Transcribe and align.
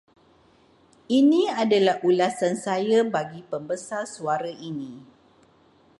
Ini 1.19 1.43
adalah 1.63 1.95
ulasan 2.09 2.53
saya 2.65 2.99
bagi 3.15 3.41
pembesar 3.51 4.03
suara 4.15 4.49
ini. 4.69 4.93